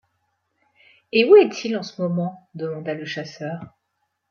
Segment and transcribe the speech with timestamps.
[1.11, 2.49] Et où est il en ce moment?
[2.55, 3.59] demanda le chasseur.